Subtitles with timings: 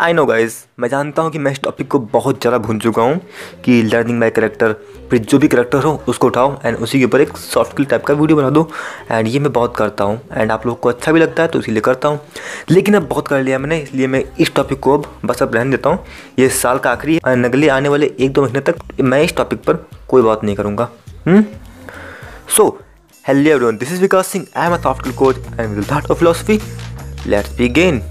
[0.00, 3.02] I know guys मैं जानता हूँ कि मैं इस टॉपिक को बहुत ज़्यादा भूल चुका
[3.02, 3.20] हूँ
[3.64, 4.72] कि लर्निंग बाय करेक्टर
[5.10, 8.04] फिर जो भी करेक्टर हो, उसको उठाओ एंड उसी के ऊपर एक सॉफ्ट स्किल टाइप
[8.06, 8.68] का वीडियो बना दो।
[9.10, 11.58] एंड ये मैं बहुत करता हूँ। एंड आप लोग को अच्छा भी लगता है तो
[11.58, 12.20] इसीलिए करता हूँ।
[12.70, 15.70] लेकिन अब बहुत कर लिया मैंने, इसलिए मैं इस टॉपिक को अब बस अब रहने
[15.70, 16.04] देता हूँ।
[16.38, 19.84] ये साल का आखिरी अगले आने वाले एक दो महीने तक मैं इस टॉपिक पर
[20.08, 20.88] कोई बात नहीं करूँगा।
[22.56, 22.68] So
[23.24, 26.18] hello everyone this is Vikas Singh I am a soft coach and with that of
[26.18, 26.60] philosophy
[27.26, 28.02] let's begin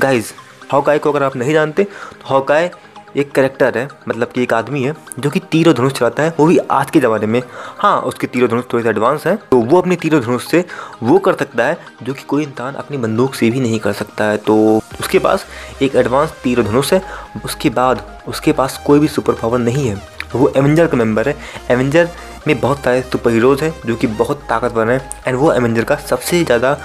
[0.00, 0.32] guys
[0.72, 2.68] Hawkeye को अगर आप नहीं जानते तो हॉकाई
[3.16, 6.46] एक करेक्टर है मतलब कि एक आदमी है, जो कि तीर धनुष चलाता है, वो
[6.46, 7.40] भी आज के ज़माने में।
[7.78, 10.64] हाँ उसके तीर धनुष थोड़े से एडवांस है तो वो अपने तीर धनुष से
[11.02, 14.24] वो कर सकता है, जो कि कोई इंसान अपनी बंदूक से भी नहीं कर सकता
[14.24, 14.56] है। तो
[15.00, 15.46] उसके पास
[15.82, 17.02] एक एडवांस तीर धनुष है,
[17.44, 20.00] उसके बाद उसके पास कोई भी सुपर पावर नहीं है।
[20.34, 21.36] वो एवेंजर का मेंबर है।
[21.70, 22.08] एवेंजर
[22.46, 25.96] में बहुत सारे सुपर हीरोज़ हैं, जो कि बहुत ताकतवर हैं एंड वो एवेंजर का
[26.04, 26.76] सबसे ज़्यादा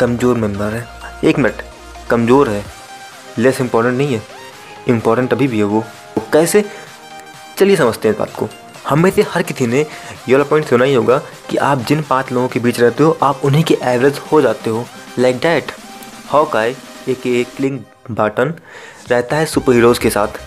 [0.00, 0.86] कमज़ोर मेंबर है।
[1.24, 1.62] एक मिनट
[2.10, 2.64] कमज़ोर है।
[3.38, 4.22] लेस इम्पोर्टेंट नहीं है।
[4.88, 5.84] इम्पोर्टेंट अभी भी है वो।
[6.32, 6.64] कैसे?
[7.58, 8.48] चलिए समझते हैं इस बात को।
[8.88, 11.18] हम में से हर किसी ने ये वाला पॉइंट सुना ही होगा
[11.50, 14.70] कि आप जिन पाँच लोगों के बीच रहते हो, आप उन्हीं के एवरेज हो जाते
[14.70, 14.84] हो।
[15.18, 15.72] लाइक डैट
[16.32, 16.76] हॉकाई
[17.08, 17.78] एक एक क्लिंग
[18.10, 18.54] बाटन
[19.10, 20.40] रहता है सुपर हीरोज़ के साथ।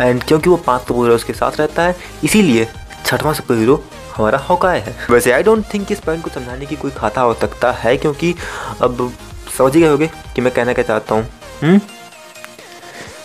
[0.00, 2.68] एंड क्योंकि वो पाँच सुपर हीरोज़ के साथ रहता है, इसीलिए
[3.06, 3.82] छठवां सुपर हीरो
[4.14, 7.34] हमारा हॉकाई है। वैसे आई डोंट थिंक इस पॉइंट को समझाने की कोई खाता हो
[7.34, 8.34] सकता है, क्योंकि
[8.82, 9.12] अब
[9.58, 11.80] समझ ही गए होगे कि मैं कहना क्या चाहता हूँ।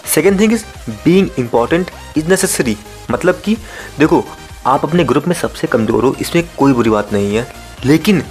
[0.05, 2.77] Second thing is being important is necessary
[3.11, 3.57] मतलब कि,
[3.99, 4.23] देखो,
[4.65, 7.47] आप अपने ग्रुप में सबसे कमज़ोर हो, इसमें कोई बुरी बात नहीं है।
[7.85, 8.23] लेकिन,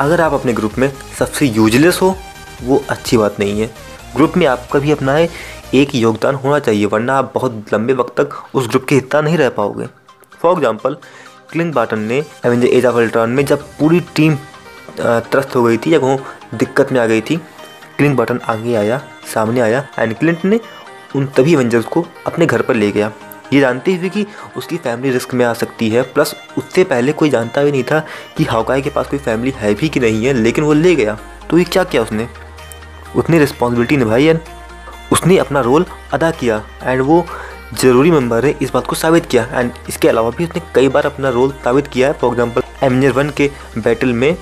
[0.00, 2.16] अगर आप अपने ग्रुप में सबसे यूजलेस हो,
[2.62, 3.66] वो अच्छी बात नहीं है।
[4.16, 5.28] ग्रुप में आपका भी अपना है,
[5.74, 9.38] एक योगदान होना चाहिए, वरना आप बहुत लंबे वक्त तक उस ग्रुप के हिस्सा नहीं
[9.38, 9.86] रह पाओगे।
[10.42, 10.96] फॉर एग्ज़ाम्पल
[11.50, 14.36] क्लिंग बाटन ने एवेंजर एज ऑफ़ अल्ट्रॉन में जब पूरी टीम
[14.96, 16.18] त्रस्त हो गई थी या वो
[16.54, 17.36] दिक्कत में आ गई थी।
[17.98, 19.00] क्लिंग बटन आगे आया,
[19.34, 20.60] सामने आया एंड क्लिंट ने
[21.16, 23.12] उन तभी एवेंजर्स को अपने घर पर ले गया।
[23.52, 27.30] ये जानते हुए कि उसकी फैमिली रिस्क में आ सकती है प्लस उससे पहले कोई
[27.30, 27.98] जानता भी नहीं था
[28.36, 31.18] कि हाउकाई के पास कोई फैमिली है भी कि नहीं है, लेकिन वो ले गया।
[31.50, 32.28] तो ये क्या किया उसने?
[33.16, 34.40] उसने रिस्पॉन्सिबिलिटी निभाई एंड
[35.12, 37.24] उसने अपना रोल अदा किया एंड वो
[37.74, 41.06] ज़रूरी मेंबर है, इस बात को साबित किया। एंड इसके अलावा भी उसने कई बार
[41.06, 44.36] अपना रोल साबित किया है। फॉर एग्ज़ाम्पल एवेंजर वन के बैटल में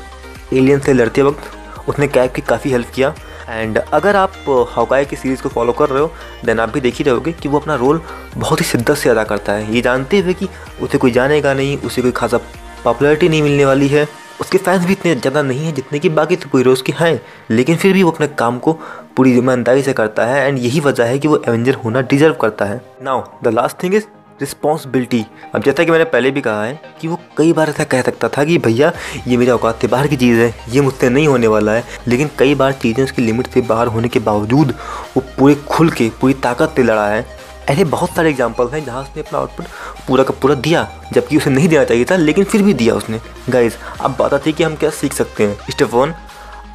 [0.53, 3.15] एलियन से लड़ते वक्त उसने कैब की काफ़ी हेल्प किया।
[3.49, 4.33] एंड अगर आप
[4.77, 6.11] हॉकाई की सीरीज़ को फॉलो कर रहे हो
[6.45, 8.01] देन आप भी देख ही रहोगे कि वो अपना रोल
[8.37, 10.49] बहुत ही शिद्दत से अदा करता है। ये जानते हुए कि
[10.83, 12.41] उसे कोई जानेगा नहीं, उसे कोई खासा
[12.85, 14.07] पॉपुलरिटी नहीं मिलने वाली है।
[14.41, 17.21] उसके फैंस भी इतने ज़्यादा नहीं हैं जितने कि बाकी सुपर हीरोज़ के हैं।
[17.51, 18.73] लेकिन फिर भी वो अपने काम को
[19.17, 22.65] पूरी ईमानदारी से करता है। एंड यही वजह है कि वो एवेंजर होना डिजर्व करता
[22.65, 24.05] है। Now the last thing is
[24.43, 28.03] responsibility अब जैसा कि मैंने पहले भी कहा है कि वो कई बार ऐसा कह
[28.03, 28.93] सकता था कि भैया,
[29.27, 32.31] ये मेरे औकात से बाहर की चीज़ है, ये मुझसे नहीं होने वाला है। लेकिन
[32.39, 34.75] कई बार चीज़ें उसकी लिमिट से बाहर होने के बावजूद
[35.17, 37.27] वो पूरे खुल के, पूरी ताकत से लड़ा है।
[37.71, 39.67] ऐसे बहुत सारे एग्ज़ाम्पल हैं जहाँ उसने अपना आउटपुट
[40.07, 43.21] पूरा का पूरा दिया, जबकि उसे नहीं देना चाहिए था, लेकिन फिर भी दिया उसने।
[43.51, 46.15] गाइज़ अब बात आती है कि हम क्या सीख सकते हैं। स्टेप वन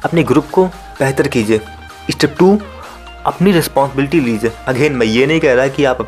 [0.04, 1.60] अपने ग्रुप को बेहतर कीजिए।
[2.10, 2.58] स्टेप टू
[3.28, 6.02] अपनी रिस्पॉन्सिबिलिटी लीजिए। अगेन मैं ये नहीं कह रहा कि आप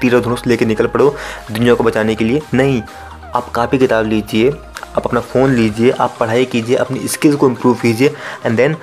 [0.00, 1.14] तीर धनुष लेके निकल पड़ो
[1.52, 2.82] दुनिया को बचाने के लिए। नहीं,
[3.34, 7.74] आप कापी किताब लीजिए, आप अपना फ़ोन लीजिए, आप पढ़ाई कीजिए, अपनी स्किल्स को इम्प्रूव
[7.80, 8.14] कीजिए
[8.46, 8.76] एंड देन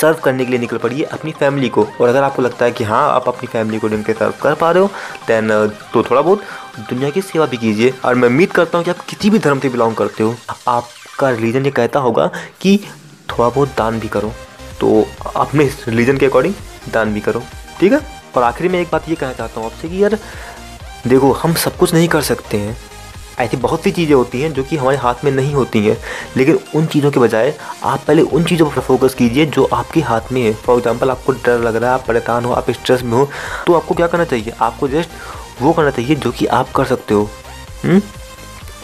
[0.00, 2.84] सर्व करने के लिए निकल पड़िए अपनी फैमिली को। और अगर आपको लगता है कि
[2.84, 4.90] हाँ आप अपनी फैमिली को ढंग के सर्व कर पा रहे हो
[5.28, 5.48] दैन
[5.92, 6.42] तो थोड़ा बहुत
[6.90, 9.60] दुनिया की सेवा भी कीजिए। और मैं उम्मीद करता हूँ कि आप किसी भी धर्म
[9.60, 10.34] से बिलोंग करते हो।
[10.68, 12.30] आपका रिलीजन ये कहता होगा
[12.60, 12.78] कि
[13.30, 14.32] थोड़ा बहुत दान भी करो।
[14.80, 15.06] तो
[15.36, 16.54] अपने रिलीजन के अकॉर्डिंग
[16.88, 17.42] दान भी करो।
[17.80, 18.00] ठीक है?
[18.36, 20.18] और आखिरी में एक बात ये कहना चाहता हूँ आपसे कि यार,
[21.06, 22.76] देखो, हम सब कुछ नहीं कर सकते हैं।
[23.38, 25.96] ऐसी बहुत सी चीज़ें होती हैं जो कि हमारे हाथ में नहीं होती हैं।
[26.36, 27.54] लेकिन उन चीज़ों के बजाय
[27.84, 31.32] आप पहले उन चीज़ों पर फोकस कीजिए जो आपके हाथ में है। फॉर एग्जांपल आपको
[31.34, 33.28] डर लग रहा है, आप परेशान हो, आप स्ट्रेस में हो
[33.66, 34.52] तो आपको क्या करना चाहिए?
[34.60, 37.24] आपको जस्ट वो करना चाहिए जो कि आप कर सकते हो।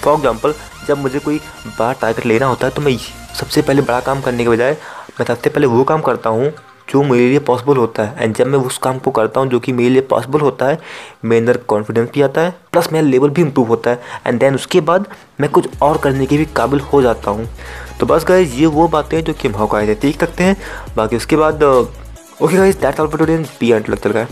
[0.03, 0.55] फॉर एग्ज़ाम्पल
[0.89, 2.97] जब मुझे कोई बड़ा टारगेट लेना होता है तो मैं
[3.35, 4.73] सबसे पहले बड़ा काम करने के बजाय,
[5.21, 6.53] मैं सबसे पहले वो काम करता हूँ
[6.89, 9.61] जो मेरे लिए पॉसिबल होता है। एंड जब मैं उस काम को करता हूँ जो
[9.61, 10.79] कि मेरे लिए पॉसिबल होता है,
[11.25, 14.55] मेरे अंदर कॉन्फिडेंस भी आता है प्लस मेरा लेवल भी इम्प्रूव होता है। एंड देन
[14.55, 15.07] उसके बाद
[15.41, 17.49] मैं कुछ और करने के भी काबिल हो जाता हूँ।
[18.01, 20.57] तो बस गाइज़ ये वो बातें हैं जो कि हम हौकायदे सीख सकते हैं।
[20.97, 24.29] बाकी उसके बाद okay guys that's all for today be and लगता है